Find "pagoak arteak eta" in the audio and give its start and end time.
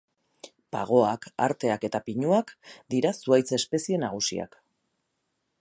0.75-2.01